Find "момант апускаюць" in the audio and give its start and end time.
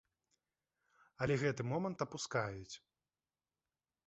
1.73-2.75